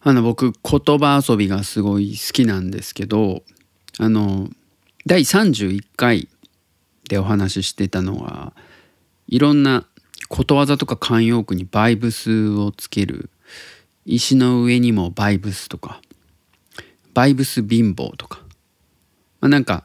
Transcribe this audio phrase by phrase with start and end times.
[0.00, 3.42] あの僕言葉遊びがすごい好きなんですけど
[3.98, 4.48] あの
[5.06, 6.28] 第31回
[7.08, 8.52] でお話ししてたのは
[9.26, 9.86] いろんな
[10.28, 13.30] ことわざとか慣用句にバイブスをつける。
[14.10, 16.00] 石の上にもバイブスとか
[17.12, 18.40] バイブス貧乏とか、
[19.40, 19.84] まあ、なんか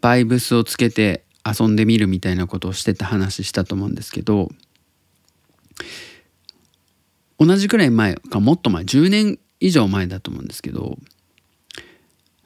[0.00, 4.48] バイブスをつけて遊んでみるみたいなことをしてた話したと思うんですけど
[7.38, 10.96] 同じくらい前かもっと前10年以上前だと思うんですけど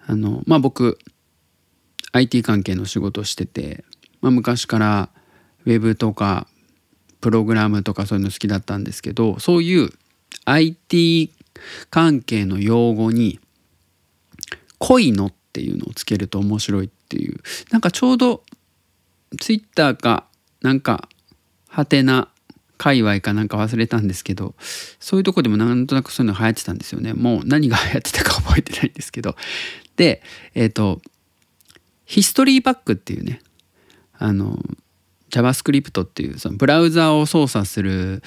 [0.07, 0.99] あのまあ僕
[2.13, 3.85] IT 関係の仕事をしてて、
[4.21, 5.09] まあ、昔から
[5.65, 6.47] ウェブとか
[7.21, 9.91] プログラムとかそういうの好きだったんですけどそういう
[10.45, 11.33] IT
[11.91, 13.41] 関係の用語に
[14.79, 18.43] 「恋の」っていうのをつけると面白いっていうなんかちょうど
[19.41, 20.27] ツイッターか
[20.61, 21.09] なんか
[21.69, 22.29] はてな
[22.79, 24.55] 界隈かなんか忘れたんですけど
[24.99, 27.13] そういうとこでもなんとなくそういうの流行ってたんですよね。
[27.13, 29.37] もう何が流行ってたか覚えてないんですけど。
[29.97, 30.23] で
[30.55, 31.01] えっ、ー、と
[32.05, 33.41] ヒストリーバックっていうね
[34.19, 34.59] あの
[35.31, 38.23] JavaScript っていうそのブラウザを操作する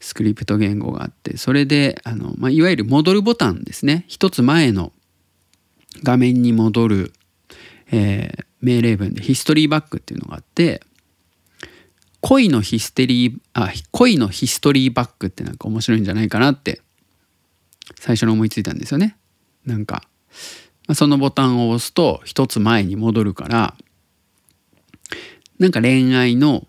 [0.00, 4.04] スクリプト言語があってそれであの、まあ、いわゆる戻るボタンですね。
[4.08, 4.92] 一つ前の
[6.02, 7.12] 画面に戻る、
[7.90, 10.82] えー、命令文でヒストリーバックっていうのがあって
[12.20, 16.80] 恋のヒステリーあ恋のヒストリーバックってなんか面白いんじゃないかなって
[18.00, 19.16] 最初に思いついたんですよね。
[19.64, 20.02] なんか、
[20.94, 23.74] そのボタンを押すと一つ前に戻るから
[25.58, 26.66] なんか恋愛の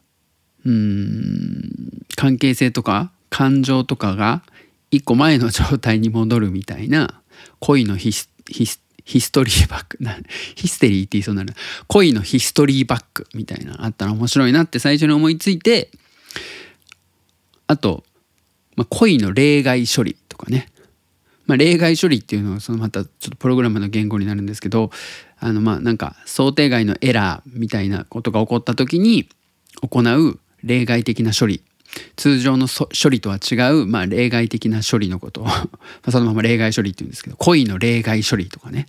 [0.66, 1.72] うん
[2.16, 4.44] 関係性とか感情とかが
[4.90, 7.22] 一個前の状態に戻るみたいな
[7.60, 9.98] 恋のヒスヒスヒストリーバック。
[10.04, 10.18] な
[10.56, 11.54] ヒステリーって言いそうになる。
[11.88, 15.90] 恋のヒストリーバックみたいなあったら面白いなって最初に思いついて
[17.68, 18.04] あと、
[18.76, 20.70] まあ、恋の例外処理とかね、
[21.46, 24.92] まあ、例外処理っていうのはそのまたちょっとプログラムの言語になるんですけど
[25.40, 29.30] あのまあなんか想定外のエラーみたいなことが起こった時に
[29.82, 31.64] 行う例外的な処理
[32.16, 35.48] 通常の処理とは違う、まあ、例外的な処理のことを
[36.12, 38.88] そのまま例外処理って言うんですけど恋の例外処理とかね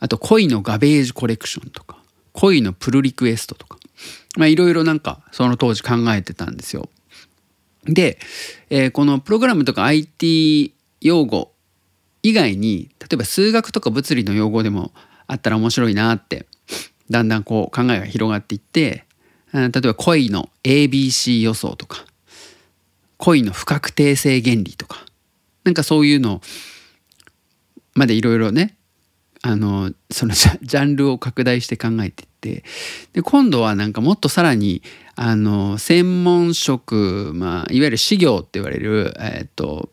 [0.00, 1.98] あと恋のガベージコレクションとか
[2.32, 3.78] 恋のプルリクエストとか
[4.46, 6.90] いろいろなんかその当時考えてたんですよ。
[7.84, 8.18] で、
[8.68, 11.52] えー、このプログラムとか IT 用語
[12.22, 14.92] 以外に例えば数学とか物理の用語でも
[15.26, 16.46] あったら面白いなって
[17.08, 19.05] だんだんこう考えが広がっていって
[19.60, 22.04] 例えば恋の ABC 予想とか
[23.18, 25.04] 恋の不確定性原理とか
[25.64, 26.40] なんかそういうの
[27.94, 28.76] までいろいろね
[29.42, 32.64] あのそのジャンルを拡大して考えていって
[33.12, 34.82] で今度はなんかもっとさらに
[35.14, 39.88] あの専門職、まあ、いわゆる私業って言われる、えーと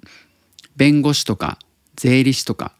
[0.75, 1.59] 弁護士とか
[1.95, 2.73] 税理士とか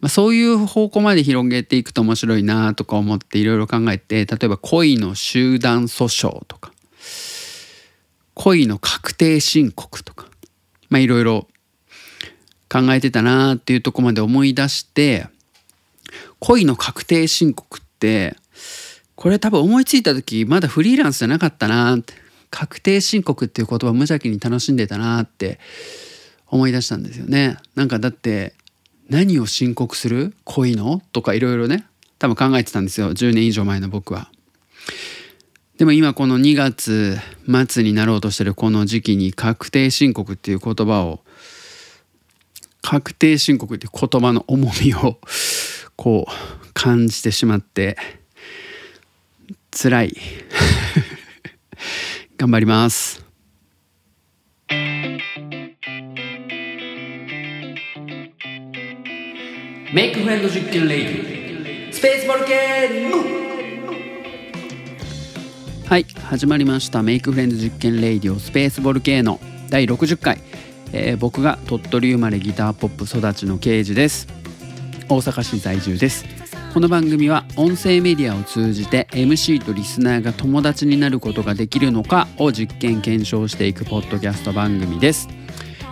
[0.00, 6.72] まあ、そういう方向まで広げていくと面白いなとか思っていろいろ考えて例えば恋の集団訴訟とか
[8.34, 10.26] 恋の確定申告とか
[10.88, 11.46] まあいろいろ
[12.70, 15.26] 考えてたなっていうとこまで思い出して
[16.38, 18.36] 恋の確定申告って
[19.16, 22.14] これ多分思いついた時まだフリーランスじゃなかったなって
[22.50, 25.60] 確定申告っていう言葉無邪気に楽しんでたなって
[26.46, 27.58] 思い出したんですよね。
[27.76, 28.54] なんかだって
[29.10, 30.34] 何を申告する？
[30.44, 31.02] 恋の？
[31.12, 31.84] とかいろいろね
[32.18, 33.10] 多分考えてたんですよ。
[33.10, 34.30] 10年以上前の僕は。
[35.78, 37.18] でも今この2月
[37.66, 41.20] 末になろうとしてるこの時期に確定申告っていう言葉を
[42.82, 45.18] 確定申告っていう言葉の重みを
[45.96, 47.96] こう感じてしまって
[49.70, 50.16] 辛い。
[52.36, 53.29] 頑張ります。
[59.92, 63.16] メイクフレンド実験レイディスペースボルケーノ
[65.84, 67.02] はい始まりました。
[67.02, 70.38] メイクフレンド実験レイディオスペースボルケーノ第60回、
[70.92, 74.28] えー、僕が鳥取生まれギターポップ育ちの刑事です。
[75.08, 76.24] 大阪市在住です。
[76.72, 85.39] この番組は音声メディアを通じて MC とリスナーが友達になることができるのかを実験検証していくポッドキャスト番組です。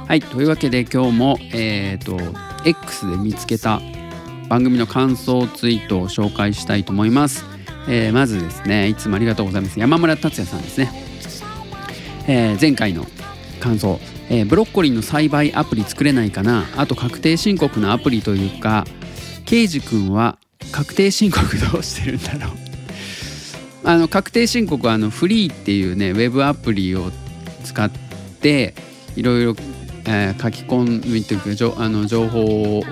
[0.09, 2.19] はいというわけで今日もえっ、ー、と
[2.65, 3.83] X で見つけた
[4.49, 7.45] 番組の感想ツイートを紹介したいと思います、
[7.91, 9.79] えー、まずですねいつもありがとうございます。
[9.79, 10.91] 山村達也さんですね、
[12.27, 13.05] えー、前回の
[13.61, 14.01] 感想、
[14.31, 16.65] えー、ブロッコリーの栽培アプリ作れないかな？
[16.79, 18.87] あと確定申告のアプリというか
[19.45, 20.39] ケイジ君は
[20.73, 22.57] 確定申告どうしてるんだろう？
[23.85, 27.13] あの確定申告はあのフリーっていうねウェブアプリを
[27.63, 27.91] 使っ
[28.41, 28.73] て
[29.17, 29.55] いろいろ
[30.07, 32.83] えー、書き込みというかじょあの情報を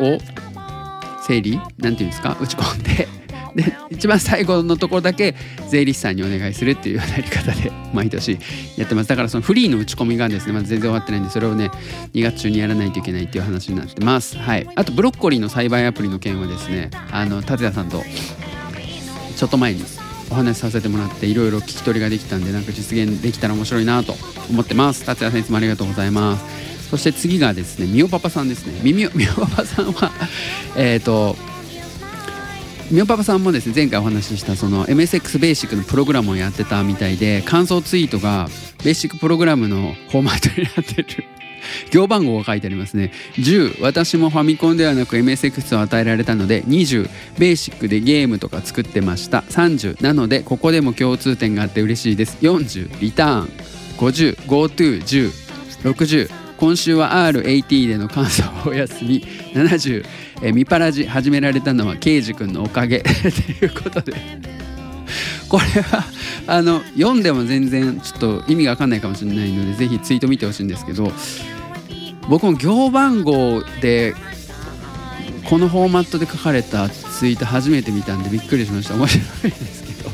[1.27, 3.09] 整理なんていうんですか打ち込んで
[3.57, 5.35] で一番最後のところだけ
[5.69, 8.39] 税理士さんにお願いするっていうようなやり方で毎年
[8.77, 9.09] やってます。
[9.09, 11.71] だからそのフリーの打ち込みがですねまだ全然終わってないんでそれをね
[12.13, 14.37] 2月中にやらないといけないっていう話になってます。
[14.37, 14.67] はい。
[14.75, 18.05] あとブロッコリーの栽培アプリの件はですねあの達也さんと
[19.37, 19.83] ちょっと前に
[20.31, 24.15] お話しさせてもらっていろいろ聞き取りができたんでなんか実現できたら面白いなと
[24.51, 25.05] 思ってます。
[25.05, 26.76] 達也さんいつもありがとうございます。
[26.91, 28.81] そして次がですねみおパパさんですね。
[28.83, 30.13] みみ おパパさんは
[30.77, 31.37] えっ、と
[32.91, 38.49] みおパパさんもですね前回お話ししたその MSX ベーシックのプログラムをやってたみたいで感想ツイートが
[38.85, 41.25] ベーシックプログラムのフォーマットになってる。
[41.91, 43.11] 行番号が書いてありますね。
[43.39, 49.43] 10私もファミコンではなく MSX を与えられたので20ベーシックでゲームとか作ってました。
[49.51, 52.37] 30なのでここでも共通点があって嬉しいです。
[52.41, 53.51] 40リターン。
[53.97, 59.21] 50GoTo1060 今週は R80 での感想お休み。
[59.55, 60.05] 70
[60.43, 63.01] えミパラジ始められたのはケイジ君のおかげ。
[63.05, 64.15] ということで。
[65.49, 66.05] これは
[66.49, 71.13] あの読んでも全然ちょっと意味が分かんないかもしれないのでぜひツイート見てほしいんですけど
[72.29, 74.15] 僕も行番号で
[75.49, 78.95] このフォーマットで書かれたツイート初めて見たんでびっくりしました。
[78.95, 80.11] 面白いですけど。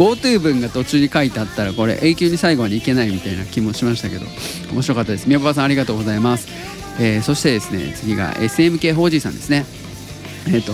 [0.00, 4.24] GoTo 文が途中に書いてあったらこれ永久に最後までいけないみたいな気もしましたけど
[4.72, 5.28] 面白かったです。
[5.28, 6.48] 宮場さんありがとうございます、
[6.98, 9.66] えー、そしてですね次が SMK 法人さんですね。
[10.46, 10.72] えっ、ー、と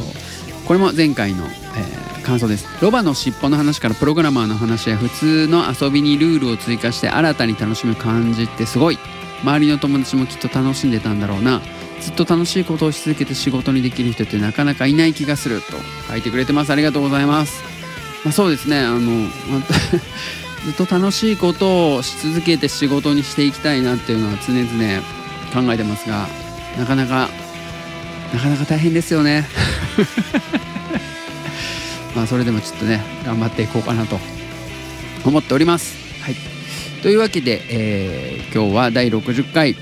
[0.65, 2.69] これも前回の、えー、感想です。
[2.81, 8.99] ロバの尻尾の話からプログラマーの話や普通の遊びにルールを追加して新たに楽しむ感じってすごい。
[9.43, 11.61] 周りの友達もきっと楽しんでたんだろうな。
[12.01, 15.77] ずっと楽しいことをし続けて仕事にできる人ってなかなかいない気がすると
[16.09, 16.71] 書いてくれてます。
[16.71, 17.63] ありがとうございます、
[18.25, 18.81] まあ、そうですね。
[18.81, 19.29] あの
[20.65, 24.67] ずっと楽しいことをし続けて仕事にしていきたいなっていうのは常々
[25.53, 26.29] 考えてますが
[26.77, 27.29] なかなか
[28.35, 29.47] なかなか大変ですよね。
[32.17, 34.19] まあそれでもちょっとね頑張っていこうかなと
[35.25, 35.97] 思っております。
[36.23, 36.37] はい。
[37.03, 39.77] というわけで、えー、今日は第60回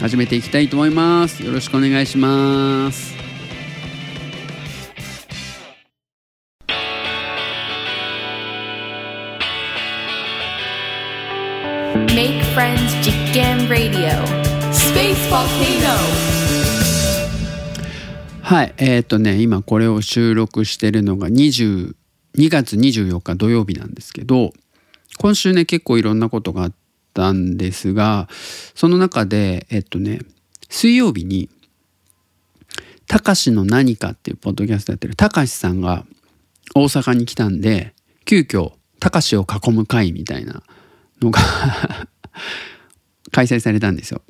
[0.00, 1.44] 始めていきたいと思います。
[1.44, 3.15] よろしくお願いします。
[13.66, 15.82] 実験ラディオスペースボルケ
[18.42, 21.94] はいえっ、とね今これを収録してるのが22
[22.36, 24.52] 月24日土曜日なんですけど
[25.18, 26.72] 今週ね結構いろんなことがあっ
[27.12, 28.28] たんですが
[28.76, 30.20] その中でえっとね
[30.68, 31.48] 水曜日に
[33.08, 36.06] 「たかしの何か」っていうポッドキャストやってるたかしさんが
[36.76, 37.94] 大阪に来たんで
[38.26, 40.62] 急遽たかしを囲む会みたいな
[41.20, 41.40] のが
[43.32, 44.22] 開催されたんですよ。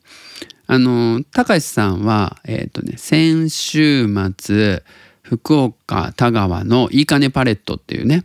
[0.66, 4.08] あのたかしさんはえっ、とね先週
[4.38, 4.82] 末
[5.22, 8.24] 福岡田川のいいかねパレットっていうね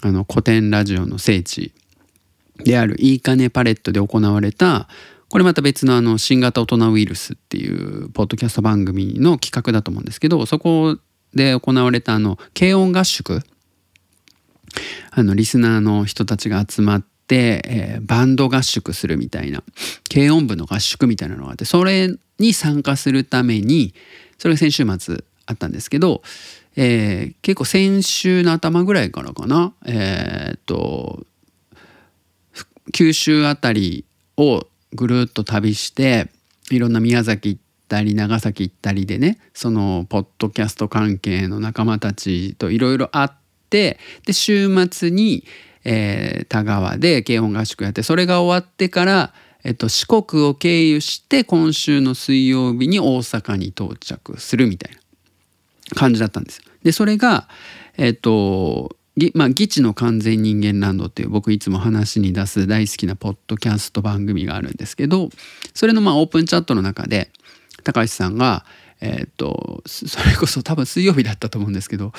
[0.00, 1.72] あの古典ラジオの聖地
[2.58, 4.88] であるいいかねパレットで行われた
[5.28, 10.98] これまた別のあの新型大人ウイルスっていうポッドキャスト番組の企画だと思うんですけどそこ
[11.34, 13.42] で行われたあの軽音合宿
[15.10, 19.62] あのリスナーの人たちが集まって、えー、バンド合宿するみたいな
[20.12, 22.08] 軽音部の合宿みたいなのがあってそれ
[22.38, 23.94] に参加するために
[24.38, 26.22] それが先週末あったんですけど、
[26.76, 31.24] えー、結構先週の頭ぐらいからかなえー、っと
[32.92, 34.04] 九州あたり
[34.36, 36.28] をぐるっと旅して
[36.70, 43.28] いろんな宮崎行ったり長崎行ったりでねそのポッドキャスト関係の仲間たちといろいろ会っ
[43.70, 45.44] てで週末に、
[45.84, 49.34] えー、田川で軽音合宿やってそれが終わってから、
[49.64, 54.98] えっと、四国を経由して今週の水曜日に大阪に到着するみたいな
[55.94, 56.60] 感じだったんです。
[56.82, 57.48] でそれが
[57.96, 58.96] えっと
[59.34, 65.28] まあ、ギチの完全人間ランドっていう僕いつも話に出す大好きなポッドキャスト番組があるんですけど
[65.74, 67.30] それのまあオープンチャットの中で
[67.84, 68.64] 高橋さんが
[69.02, 72.12] えっ、と それこそ多分水曜日だったと思うんですけど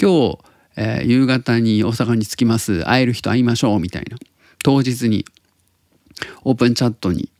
[0.00, 0.38] 今日、
[0.76, 4.18] えー、夕方に大阪に着きます会える人会いましょうみたいな。
[4.62, 5.24] 当日に
[6.44, 7.30] オープンチャットに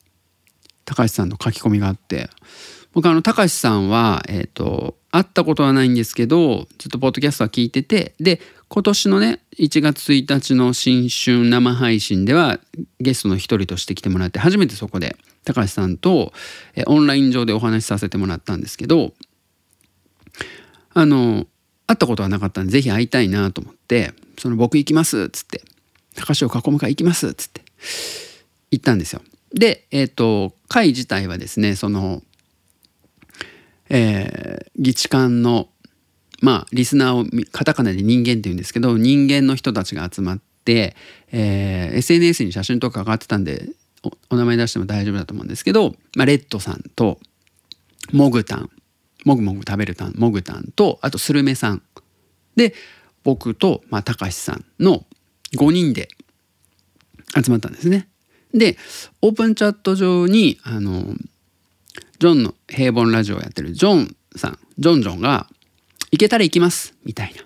[0.84, 2.30] 高橋さんの書き込みがあって
[2.92, 12.60] 僕あの高橋さんはえっ、と会ったことはないんですけどずっとポッドキャストは聞いててで今年のね1月1日の新春生配信では
[13.00, 16.32] ゲストの一人として来てもらって初めてそこで高橋さんと
[16.86, 19.12] オンライン上でお話しさせてもらったんですけど
[20.94, 21.46] あの
[21.86, 25.62] 会ったことはなかったんで是非会いたいなと思って「その僕行きます」っつって
[26.14, 27.62] 「高橋を囲む会行きます」っつって
[28.70, 29.22] 行ったんですよ。
[29.52, 32.22] で、えっ、と会自体はですねその、
[33.88, 35.68] えー、議事官の
[36.42, 40.96] まあリスナーをカタカナで人間って言うんですけど人間の人たちが集まって、
[41.30, 43.68] えー、SNS に写真とか上がってたんで
[44.30, 47.18] お名前出しても大丈夫だと思うんですけど、まあ、レッドさんと
[48.12, 48.70] モグタン
[49.26, 51.82] もぐもぐ食べるタンモグタンとあとスルメさん
[52.54, 52.74] で
[53.24, 55.04] 僕とまあたかしさんの
[55.56, 56.08] 5人で
[57.34, 58.08] 集まったんですね。
[58.54, 58.78] で
[59.20, 61.16] オープンチャット上にあの
[62.20, 65.48] ジョンの平凡ラジオをやってるジョンさんジョンジョンが
[66.12, 67.42] 「行けたら行きます」みたいな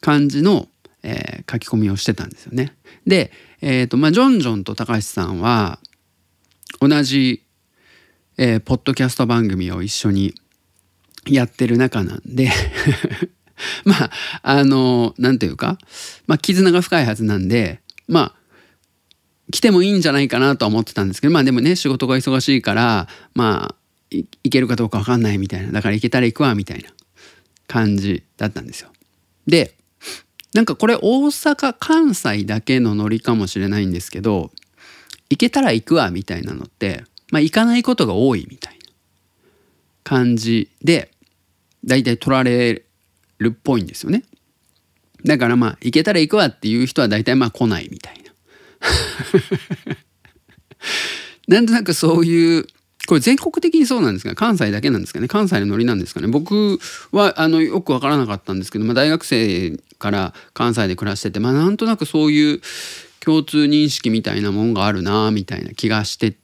[0.00, 0.68] 感じの、
[1.02, 2.74] えー、書き込みをしてたんですよね。
[3.06, 5.78] で、えーとまあ、ジョンジョンと高橋さんは
[6.80, 7.42] 同じ、
[8.38, 10.34] えー、ポッドキャスト番組を一緒に
[11.26, 12.50] やってる中なんで。
[13.84, 14.10] まあ
[14.42, 15.78] あの何て言うか、
[16.26, 17.80] まあ、絆が深いはずなんで。
[18.08, 18.42] まあ
[19.50, 21.32] 来てもいいんじゃないかなとは思ってたんですけど。
[21.32, 23.74] まあでもね仕事が忙しいからまあ
[24.10, 25.72] 行けるかどうか分かんないみたいな。
[25.72, 26.90] だから行けたら行くわみたいな
[27.66, 28.90] 感じだったんですよ。
[29.46, 29.76] で
[30.54, 34.50] なんかこれ大阪関西だけのノリかもしれないんですけど
[35.30, 38.80] 行けたら行くわみたいなのってまあ行かないことが多いみたいな
[40.04, 41.11] 感じで
[41.84, 42.84] 大体取られ
[43.38, 44.24] るっぽいんですよね。
[45.24, 48.32] だからまあ行けたら行くわっていう人は大体まあ来ないみたいな。
[51.56, 52.66] なんとなくそういう
[53.06, 56.78] これ全国的にそうなんですか関西だけなんですかね関西のノリなんですかね僕
[57.10, 62.60] はあのよく分からなかったんですけど、まあ、大学生から関西で暮らしてて、まあ、なんとなくそういう
[63.20, 66.36] 共通認識みたいなもんがあるなみたいな気がして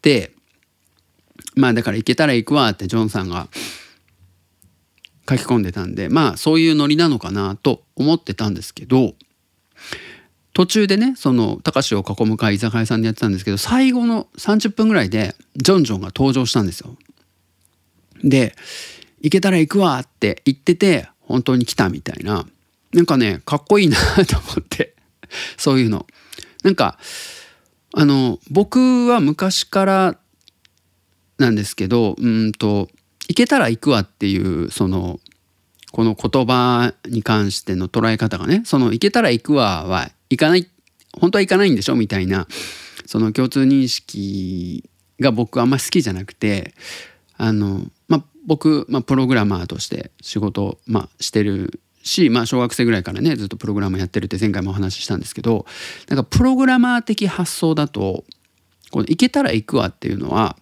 [0.00, 0.32] て
[1.56, 3.48] まあだから行けたら行くわってジョンさんが
[5.28, 9.14] 書き込んでたんでまあそういうノリなのかなと思ってたんですけど
[10.52, 16.96] 途中でねその高志を囲む会居酒屋さんでやってたんですけど最後の30分ぐらいでジョンジョンが登場したんですよ。
[18.24, 18.56] で
[19.20, 22.46] 「行けたら行くわ」って言ってて本当に来たみたいな
[22.94, 24.94] なんかねかっこいいなと思って
[25.58, 26.06] そういうの。
[26.62, 26.98] なんか
[27.92, 30.18] あの僕は昔から
[31.38, 32.88] なんですけどうんと
[33.28, 35.20] 「行けたら行くわ」っていうその
[35.92, 40.66] この言葉に関しての捉え方がねその「行けたら行くわ」は行かない
[41.12, 42.46] 本当は行かないんでしょみたいな
[43.06, 44.88] その共通認識
[45.20, 46.74] が僕あんま好きじゃなくて
[47.36, 55.66] あの、まあ、僕、まあ、プログラマーとして仕事、まあ、してるし、まあ、小学生ぐらいからねずっとプログラムやってるって前回もお話ししたんですけど
[56.08, 58.24] なんかプログラマー的発想だと
[58.90, 60.56] この行けたら行くわっていうのは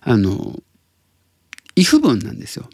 [0.00, 0.60] あの
[1.76, 2.68] if 文なんですよ。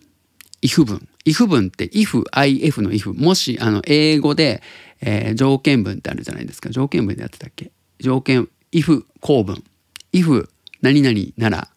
[0.62, 1.08] if 文。
[1.24, 3.12] if 文って if, if の if。
[3.12, 4.62] もしあの英語で
[5.02, 7.72] えー、条件文ってあるじゃないですか条件文でやってたっけ？
[8.00, 9.64] 条件 if 構文
[10.12, 10.48] if
[10.82, 11.68] 何々なら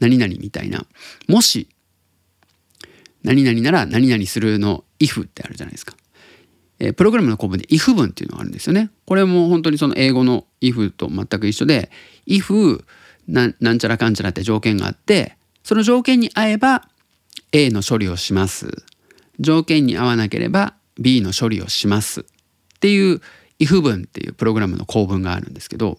[0.00, 0.84] 何々みたいな
[1.28, 1.68] もし
[3.22, 5.94] 何々なら何々するの if ってあるじゃないですか、
[6.80, 11.88] えー、プログラムの構文で if 文っていうのがあるんですよねこれも本当にその英語の if と全く一緒で
[12.26, 12.84] if
[13.28, 16.88] ななんちゃらかんちゃらって条件があってその条件に合えば
[17.52, 18.84] A の処理をします。
[19.40, 22.20] 条件に合わなければ B の処理をします。
[22.20, 22.24] っ
[22.80, 23.20] ていう
[23.58, 25.98] if 文っていうプログラムの構文があるんですけど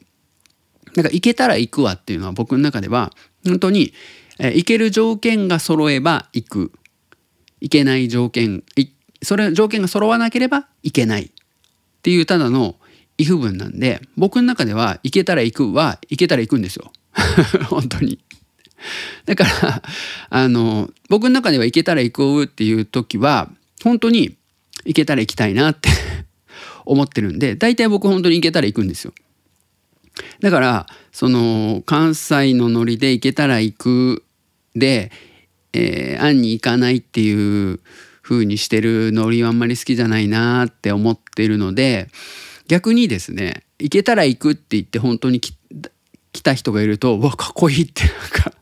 [0.96, 3.12] なんか行けたら行くわっていうのは僕の中では
[3.46, 3.93] 本当に、
[4.39, 6.72] 行ける条件が揃えば行く。
[7.62, 8.63] 行けない条件
[9.22, 11.24] それ条件が揃わなければ行けない。
[11.25, 11.29] っ
[12.01, 12.75] ていうただの
[13.17, 16.91] if 文なんで僕の中では行けたら行くは行けたら行くんですよ。
[17.70, 18.20] 本当に。
[19.25, 19.84] だから
[20.30, 23.50] あの僕の中では行けたら行くっていう時は
[23.84, 24.36] 本当に
[24.86, 25.90] 行けたら行きたいなって
[26.86, 29.13] 思ってるんで大体僕本当に行けたら行くんですよ。
[30.42, 34.24] だからその関西のノリで行けたら行く
[34.75, 35.12] で、
[35.74, 37.80] えー、案に行かないっていう
[38.22, 42.10] 風にしてるノリはあんまり好きじゃないなって思ってるので
[42.68, 45.54] 逆にですね行けたら行くって言って本当に来
[46.42, 48.12] た人がいるとわかっこいいってなん
[48.44, 48.54] か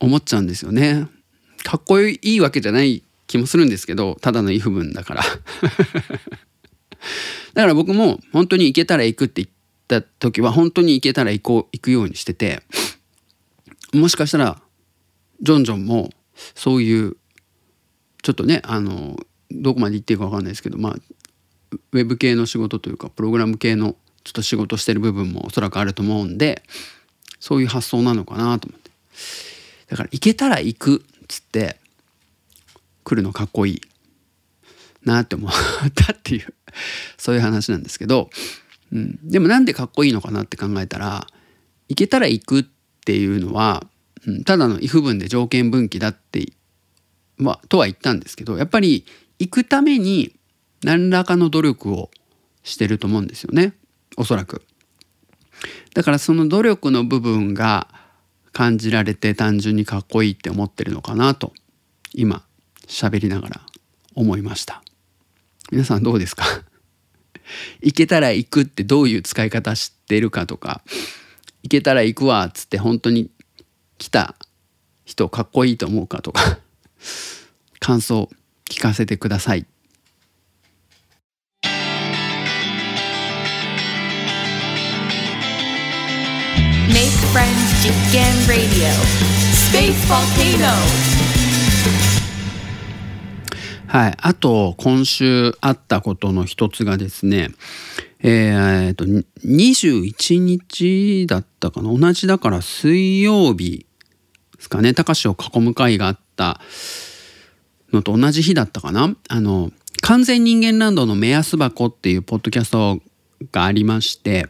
[0.00, 1.08] 思っちゃうんですよね。
[1.62, 5.22] かっこいいわけじゃない気もするんですけどただの if 文だから
[7.54, 9.52] だから僕も本当に行けたら行くって言っ
[9.88, 12.62] た時は本当に行けたら行こう行くようにしてて
[13.92, 14.60] もしかしたら
[15.40, 16.10] ジョンジョンも
[16.54, 17.16] そういう
[18.22, 19.18] ちょっとねあの
[19.50, 20.96] どこまで行っていいか分かんないですけどまあ
[21.92, 26.62] ウェブ系の仕事というかプログラム系のちょっと仕事してる部分もおそらくあると思うんで
[27.44, 28.90] そういう発想なのかなと思って。
[29.88, 31.76] だから行けたら行くっつって
[33.04, 33.80] 来るのかっこいい
[35.04, 35.52] なって思っ
[35.94, 36.54] たっていう
[37.18, 38.30] そういう話なんですけど。
[38.92, 41.26] うん、でもなんでかっこいいのかなって考えたら
[41.88, 42.64] 行けたら行くっ
[43.04, 43.84] ていうのは、
[44.26, 46.46] うん、ただの if 文で条件分岐だって、
[47.36, 49.04] まあ、とは言ったんですけどやっぱり
[49.38, 50.34] 行くために
[50.82, 52.10] 何らかの努力を
[52.62, 53.74] してると思うんですよね。
[54.16, 54.62] おそらく。
[55.94, 57.88] だからその努力の部分が
[58.52, 61.52] 感じられて単純にかっこいいって思ってるのかなと
[62.12, 62.44] 今
[62.86, 63.60] 喋りながら
[64.14, 64.82] 思いました
[65.72, 66.44] 皆さんどうですか？
[67.82, 70.82] 行けたら行くってどういう使い方知ってるかとか
[71.62, 73.30] 行けたら行くわっつって本当に
[73.98, 74.34] 来た
[75.04, 76.58] 人かっこいいと思うかとか
[77.80, 78.30] 感想
[78.70, 79.66] 聞かせてください。
[87.34, 87.50] Friends
[87.82, 88.86] 実験 Radio.
[89.50, 90.68] Space Volcano.
[93.88, 94.14] はい。
[94.20, 97.48] あと、今週あったことの一つがですね、
[98.20, 99.04] えー、っと、
[99.44, 101.92] 21日だったかな？
[101.92, 103.84] 同じだから水曜日
[104.56, 106.60] ですかね、高志を囲む会があった
[107.92, 109.12] のと同じ日だったかな？
[109.28, 109.72] あの、
[110.02, 113.00] 完全人間ランドの目安箱っていうポッドキャスト
[113.50, 114.46] がありまして、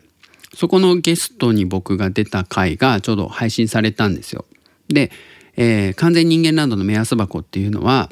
[0.54, 4.44] そこのゲストに僕が出た回がちょうど配信されたんですよ。
[4.88, 5.10] で、
[5.56, 8.10] えー、完全人間ランドの目安箱っていうのは、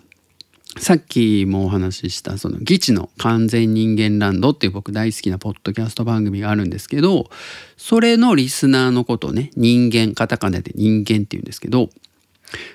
[0.79, 7.29] さっきもお話ししたその「議地の完全人間ランド」っていう僕大好きなポッドキャスト番組があるんですけど
[7.77, 11.91] それのリスナーのことをね人間カタカナで人間っていうんですけど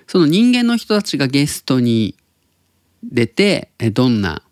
[0.05, 2.13] その人間の人たちがゲストに
[3.03, 4.43] 出てどんな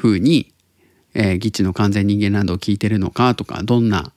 [0.00, 0.52] 風に
[1.14, 4.12] えー、ギチの完全人間ランドを聞いてるのかとかどんな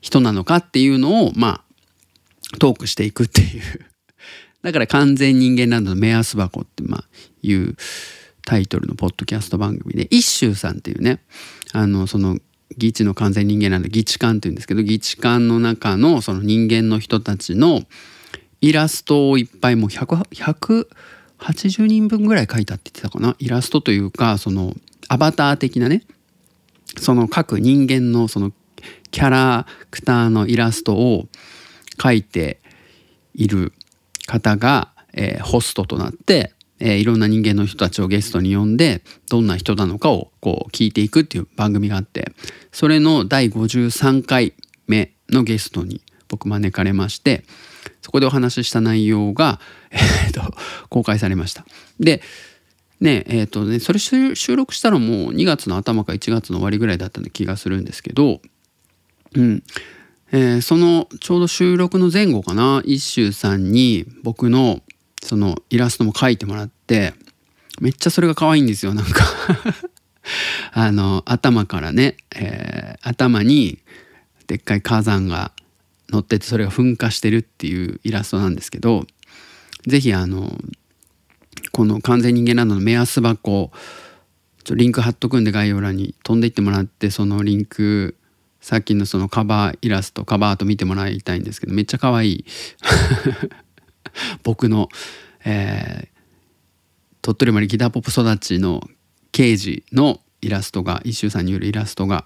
[0.00, 1.62] 人なのかっていうのをま
[2.52, 3.62] あトークしていくっていう。
[4.62, 7.04] だから完全人間ランドの目安箱ってまあ
[7.42, 7.76] いう
[8.44, 10.06] タイトルのポッドキャスト番組で。
[10.10, 11.20] 一周さんっていうね
[11.72, 12.38] あのその
[12.76, 17.82] 議地の完全人間なんで議地館っていうんですけど議地館の中のその人間の人たちの
[18.60, 23.34] イラストをいっぱいもう180人分ぐらい描いたって言ってたかな。
[23.38, 24.74] イラストというかその
[25.08, 26.04] アバター的なね
[26.98, 28.52] その各人間のその
[29.10, 31.28] キャラクターのイラストを
[31.98, 32.60] 描いて
[33.34, 33.72] いる
[34.26, 42.32] 方が、えー、ホストとなって、えー、いろんな人間の人たちをゲストに呼んでどんな人なのかをこう聞いていくっていう番組があって
[42.72, 44.54] それの第53回
[44.86, 47.44] 目のゲストに僕招かれまして
[48.02, 50.42] そこでお話しした内容が、 えーと、
[50.88, 51.66] 公開されました。
[51.98, 52.22] で
[53.00, 58.42] ねえ、ー、とねそれ収録したのも2月の頭か1月の終わりぐらいだった気がするんですけど
[59.34, 59.62] うん。
[60.32, 62.82] えー、そのちょうど収録の前後かな？
[62.84, 64.80] 一周さんに僕の
[65.22, 67.14] そのイラストも描いてもらって
[67.80, 69.24] めっちゃそれが可愛いんですよなんか。
[70.72, 73.80] あの頭からね、えー、頭に
[74.46, 75.52] でっかい火山が
[76.10, 79.06] 乗っててそれが噴火してるっていうイラストなんですけど
[79.86, 80.58] 是非あの
[81.72, 83.70] この完全人間ランドの目安箱
[84.64, 88.16] ちょリンク貼っとくんで概要欄に飛んでいってもらってそのリンク
[88.60, 92.44] さっきのそのカバーイラストカバーアート見てもらいたいんですけどめっちゃ可愛い。
[94.42, 94.88] 僕の、
[95.44, 96.18] えー、
[97.22, 98.88] 鳥取までギターポップ育ちの
[99.32, 102.24] 刑事のイラストが一周さんによるイラストが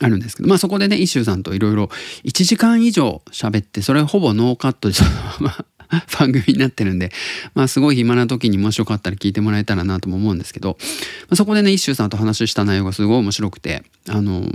[0.00, 1.84] あるんですけどまあそこでね一周さんといろいろ
[2.24, 5.66] 1時間以上喋ってそれほぼノーカットでそのまま
[6.18, 7.10] 番組になってるんで、
[7.54, 14.50] まあすごい暇な時にもしよかったら聞いてもらえたらなとも思うんですけど、まあ、そこでね、一周さんと話した内容がすごい面白くて、あの、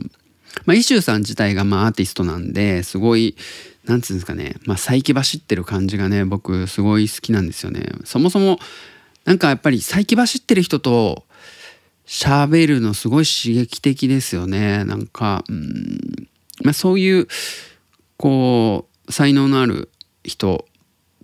[0.65, 3.35] まあ、イシューさん自体がまあアーティストなんですごい
[3.85, 7.89] なんつうんですかね、まあ、再起走ってる感じがね僕すごい好きなんですよね。
[8.03, 8.59] そもそも
[9.25, 11.25] なんかやっぱり再起走ってる人と
[12.05, 14.83] 喋るのすごい刺激的ですよね。
[14.85, 16.27] なんか、うん、
[16.63, 17.27] まあ、そういう
[18.17, 19.89] こう才能のある
[20.23, 20.65] 人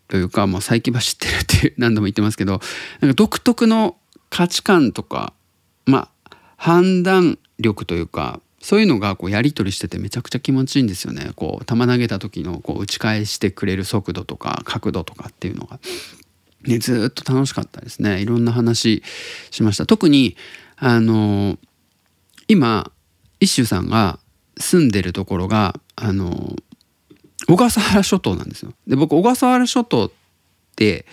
[0.08, 2.62] というかもう再起走ってるって 何度も言ってますけど
[3.00, 3.98] なんか独特の
[4.30, 5.34] 価値観とか
[5.86, 11.32] まあ判断力というかそういうのがこうやり取りしててめちゃくちゃ気持ちいいんですよね。
[11.36, 15.82] こう球投げた時のこう打ち返してくれる速度とか角度とかっていうのが、
[16.66, 18.22] ね、ずっと楽しかったですね。
[18.22, 19.04] いろんな話
[19.52, 19.86] しました。
[19.86, 20.38] 特に
[20.78, 21.60] あの
[22.48, 22.90] 今
[23.42, 24.18] 一周さんが
[24.58, 26.56] 住んでるところがあの
[27.50, 28.72] 小笠原諸島なんですよ。
[28.88, 30.12] で僕小笠原諸島っ
[30.78, 31.06] て、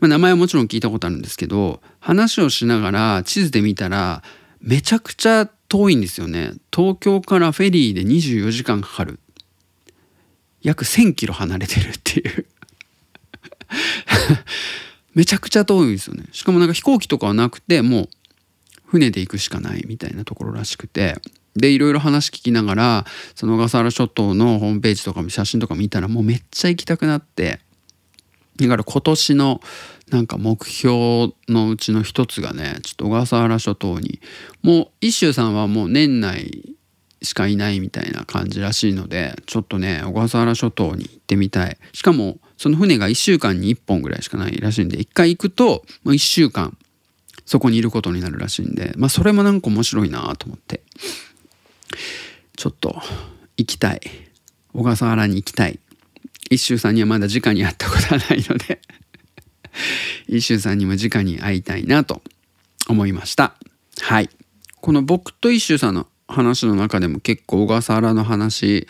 [0.00, 4.22] まあ、名前はもちろん聞いたことあるんですけど話をしながら地図で見たら
[4.60, 6.52] めちゃくちゃ遠いんですよね。
[6.74, 9.18] 東京からフェリーで24時間かかる。
[10.62, 12.46] 約1,000キロ離れてるっていう。
[15.14, 16.24] めちゃくちゃ遠いんですよね。
[16.32, 18.08] しかもなんか飛行機とかはなくてもう
[18.84, 21.16] 船で行くしかないみたいなところらしくて。
[21.56, 27.60] でいろいろ話聞きながらその小笠原諸島のホームページとかも写真とか見たらもうめっちゃ行きたくなって。
[28.56, 29.60] だから今年の
[30.10, 34.20] なんか目標のうちの一つがねちょっと小笠原諸島に。
[34.62, 36.76] もう一周さんはもう年内
[37.22, 41.76] しかいないみたいな感じらしいのでちょっとね小笠原諸島に行ってみたい。
[41.92, 46.76] しかもその船が1週間に1本ぐらいしかないらしいんで1回行くと1週間
[47.46, 50.82] そこにいることになるらしいんでまあそれもなんか面白いなと思って。
[52.56, 52.94] ちょっと
[53.56, 54.00] 行きたい。
[54.74, 55.78] 小笠原に行きたい。
[56.50, 58.82] 一周さんにはまだ直に会ったことはないので。
[60.28, 62.22] 一周さんにも直に会いたいなと
[62.88, 63.54] 思いました。
[64.00, 64.30] はい。
[64.80, 68.86] この僕と一周さんの話の中でも結構小笠原の話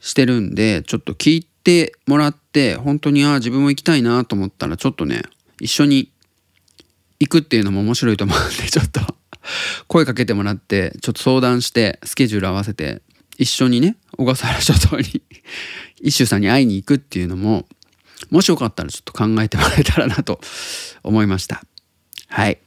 [0.00, 5.22] してるんでちょっと聞いてもらって本当にああ自分も行きたいなと思ったらちょっとね
[5.60, 6.10] 一緒に
[7.20, 9.00] 行くっていうのも面白いと思うんでちょっと
[9.88, 13.02] 声かけてもらってちょっと相談してスケジュール合わせて
[13.38, 15.22] 一緒にね小笠原諸島に
[16.02, 17.66] 一周さんに会いに行くっていうのも
[18.30, 20.40] もしよかったらちょっと考えてもらえたらなと
[21.02, 21.62] 思いました。
[22.28, 22.58] はい。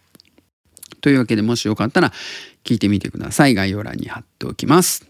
[1.01, 2.11] というわけでもしよかったら
[2.63, 3.55] 聞いてみてください。
[3.55, 5.05] 概要欄に貼っておきます。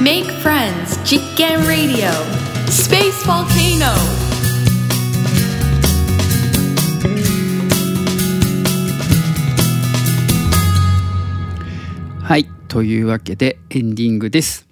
[0.00, 2.08] Make friends 実験 Radio
[2.66, 3.88] Space Volcano.
[12.22, 12.46] はい。
[12.68, 14.67] というわけでエンディングです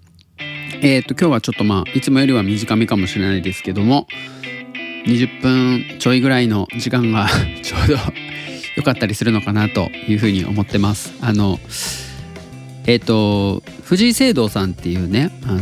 [0.83, 4.07] えっ、ー、と今日はちょっとまあいつもよりは短めかもしれないですけども
[5.07, 7.29] 20分ちょいぐらいの時間が
[7.63, 7.97] ちょうど
[8.77, 11.15] 良かったりするのかなというふうに思ってます。
[11.21, 11.59] あの
[12.87, 15.61] えっ、ー、と藤井聖堂さんっていうねあの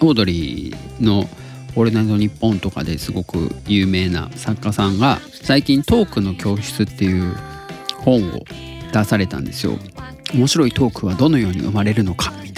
[0.00, 1.28] オードリーの
[1.76, 7.34] 「オールナイトニッポン」とかですごく有名な作家さんが最近「トークの教室」っていう
[7.98, 8.44] 本を
[8.92, 9.78] 出されたんですよ。
[10.34, 12.32] 面白いトークはどのように生まれるのか。
[12.42, 12.53] み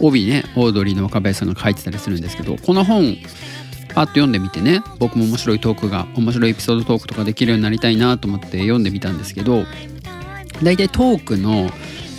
[0.00, 3.16] 帯ねオードリーの若林さんが書いてたりするんですけどこの本
[3.94, 9.64] パッと読んでみてね僕も面白いトークが面白いエピソードトークとかできるようになりたいなと思って読んでみたんですけど
[10.62, 11.70] 大体トークの、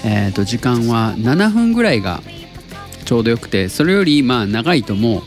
[0.06, 2.22] えー、と時間は7分ぐらいが
[3.06, 5.22] ちょうどよくてそれよりまあ長いとも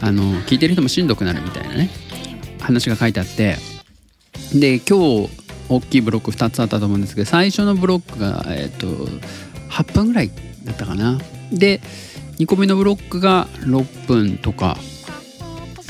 [0.00, 1.90] あの聞いてる人もしんどくなるみたいなね
[2.60, 3.56] 話が書いてあって
[4.54, 5.30] で今日
[5.68, 8.86] 大きいブロック2つあったと思うんですけど最初のブロックが、えーと、
[9.70, 10.30] 8分ぐらい
[10.64, 11.18] だったかな。
[11.52, 11.80] で
[12.38, 14.76] 2個目のブロックが6分とか。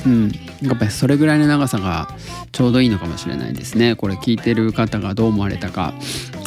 [0.06, 0.32] うん。
[0.62, 2.08] やっぱりそれぐらいの長さが
[2.50, 3.94] ちょうどいいのかもしれないですね。
[3.94, 5.94] これ聞いてる方がどう思われたか。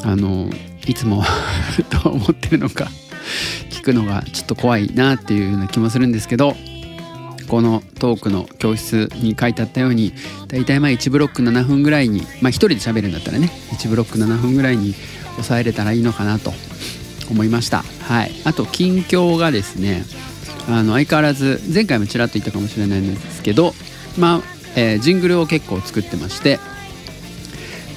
[0.04, 0.50] あの
[0.88, 1.24] いつも
[2.04, 2.89] どう思ってるのか。
[3.69, 6.56] 聞くのがちょっと怖いなっていうような気もするんですけど
[7.47, 10.13] このトークの教室に書いてあったように
[10.47, 14.93] 大体まあ1ブロック7分ぐらいにまあ1人で喋るんだったらね1ブロック7分ぐらいに
[15.32, 16.54] 抑えれたらいいのかなと
[17.30, 17.84] 思いました。
[18.08, 18.32] はい。
[18.44, 20.04] あと近況がですね
[20.68, 23.74] あの相変わらず前回もちらっと言ったかもしれないんですけど
[24.18, 24.42] まあ、
[24.76, 26.60] えー、ジングルを結構作ってまして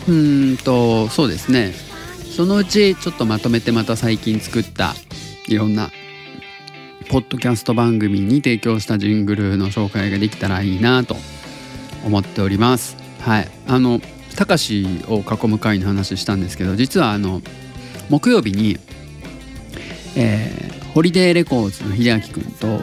[0.09, 1.73] うんとそうですね。
[2.35, 4.95] そのうちちょっとまとめてまた最近作った
[5.47, 5.91] いろんな
[7.09, 11.17] ポッドキャスト番組に提供したジングルの紹介ができたらいいなと
[12.05, 12.97] 思っております。
[13.21, 13.49] はい。
[13.69, 14.01] あの
[14.37, 17.41] たかしを囲む会の話したんですけど実はあの
[18.11, 18.79] 木曜日に、
[20.17, 22.81] えー、ホリデーレコーズの秀明君と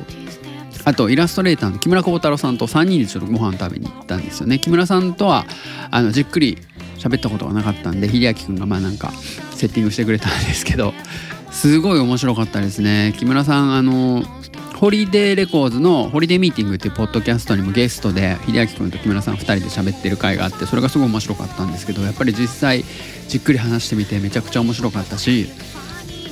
[0.83, 4.57] あとイラストレーターの木村幸太郎さんと3人でちょっとご飯食べに行ったんですよね。
[4.59, 5.45] 木村さんとは
[5.91, 6.57] あのじっくり
[6.97, 9.11] 喋ったことがなかったんで秀明君がまあなんか
[9.55, 10.93] セッティングしてくれたんですけど
[11.51, 13.13] すごい面白かったですね。
[13.17, 14.23] 木村さんあの
[14.81, 22.83] ホリデーレコーズのホリデーミーティングっていうポッドキャストにもゲストで秀明君と木村さん2人で喋ってる回があってそれがすごい面白かったんですけどやっぱり実際
[23.27, 25.49] じっくり話してみてめちゃくちゃ面白かったし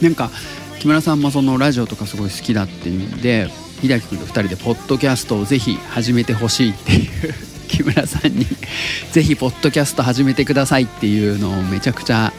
[0.02, 0.32] なんか
[0.80, 3.50] 木村さんもそのラジオとかすごい好きだっていうんで
[3.82, 7.34] 秀明君と2人でポッドキャストをぜひ始めてほしいっていう
[7.68, 8.46] 木村さんに
[9.12, 12.34] ぜひポッドキャスト始めてくださいっていうのをめちゃくちゃ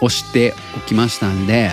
[0.00, 1.72] 押しておきましたんで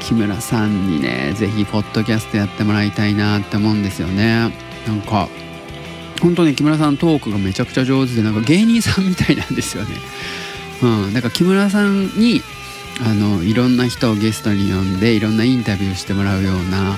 [0.00, 4.52] 木村さんにね是非ポッドキャストやってもらいたいなって思うんですよね。
[4.86, 5.28] なんか
[6.20, 9.96] 本当に木村さんトークがめちゃくちゃ上手でなんか芸人さんみたいなんですよね。
[10.82, 12.42] うんだから木村さんに
[13.00, 16.96] あのいろんな人をゲストに呼んでいろんなインタビューしてもらうような、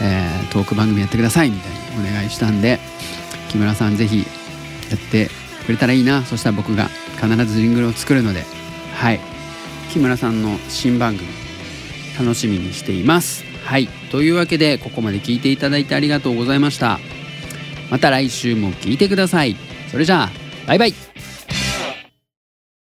[0.00, 2.78] えー、トーク番組やってくださいみたいにお願いしたんで
[3.48, 4.24] 木村さん是非や
[4.96, 5.30] って
[5.66, 6.24] くれたらいいな。
[6.24, 6.88] そしたら僕が
[7.20, 8.44] 必ずジングルを作るので
[8.94, 9.20] はい。
[9.92, 11.28] 木村さんの新番組
[12.18, 13.44] 楽しみにしています。
[13.64, 13.88] はい。
[14.10, 16.98] というわけでここまで聞いていただいてありがとうございました。
[17.90, 19.56] また来週も聞いてください。
[19.90, 20.30] それじゃあ
[20.66, 21.11] バイバイ。